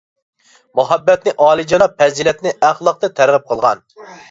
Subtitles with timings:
[0.79, 3.87] مۇھەببەتنى، ئالىيجاناب پەزىلەتنى، ئەخلاقنى تەرغىب قىلغان.